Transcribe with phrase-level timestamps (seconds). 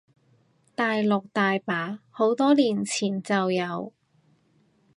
[0.73, 3.93] 大陸大把，好多年前就有